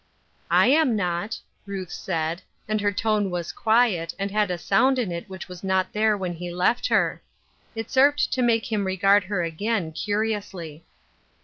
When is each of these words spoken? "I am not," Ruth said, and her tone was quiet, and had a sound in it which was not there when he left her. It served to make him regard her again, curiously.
"I 0.49 0.65
am 0.69 0.95
not," 0.95 1.39
Ruth 1.67 1.91
said, 1.91 2.41
and 2.67 2.81
her 2.81 2.91
tone 2.91 3.29
was 3.29 3.51
quiet, 3.51 4.15
and 4.17 4.31
had 4.31 4.49
a 4.49 4.57
sound 4.57 4.97
in 4.97 5.11
it 5.11 5.29
which 5.29 5.47
was 5.47 5.63
not 5.63 5.93
there 5.93 6.17
when 6.17 6.33
he 6.33 6.49
left 6.49 6.87
her. 6.87 7.21
It 7.75 7.91
served 7.91 8.33
to 8.33 8.41
make 8.41 8.71
him 8.71 8.85
regard 8.87 9.25
her 9.25 9.43
again, 9.43 9.91
curiously. 9.91 10.83